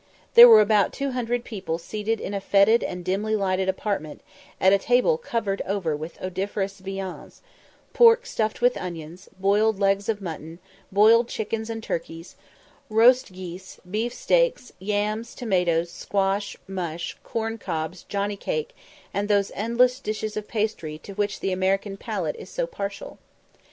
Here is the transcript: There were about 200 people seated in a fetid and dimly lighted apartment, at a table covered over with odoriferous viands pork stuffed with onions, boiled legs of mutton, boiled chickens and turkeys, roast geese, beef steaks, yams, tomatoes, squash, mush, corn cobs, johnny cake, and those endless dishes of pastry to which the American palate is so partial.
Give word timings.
There 0.33 0.47
were 0.49 0.61
about 0.61 0.93
200 0.93 1.43
people 1.43 1.77
seated 1.77 2.19
in 2.19 2.33
a 2.33 2.41
fetid 2.41 2.83
and 2.83 3.05
dimly 3.05 3.35
lighted 3.35 3.69
apartment, 3.69 4.21
at 4.59 4.73
a 4.73 4.79
table 4.79 5.15
covered 5.19 5.61
over 5.61 5.95
with 5.95 6.19
odoriferous 6.19 6.79
viands 6.79 7.43
pork 7.93 8.25
stuffed 8.25 8.61
with 8.61 8.77
onions, 8.77 9.29
boiled 9.39 9.79
legs 9.79 10.09
of 10.09 10.19
mutton, 10.19 10.57
boiled 10.91 11.27
chickens 11.27 11.69
and 11.69 11.83
turkeys, 11.83 12.35
roast 12.89 13.31
geese, 13.31 13.79
beef 13.87 14.11
steaks, 14.11 14.71
yams, 14.79 15.35
tomatoes, 15.35 15.91
squash, 15.91 16.57
mush, 16.67 17.15
corn 17.23 17.59
cobs, 17.59 18.01
johnny 18.09 18.35
cake, 18.35 18.75
and 19.13 19.27
those 19.27 19.51
endless 19.53 19.99
dishes 19.99 20.35
of 20.35 20.47
pastry 20.47 20.97
to 20.97 21.13
which 21.13 21.41
the 21.41 21.51
American 21.51 21.95
palate 21.95 22.35
is 22.37 22.49
so 22.49 22.65
partial. 22.65 23.19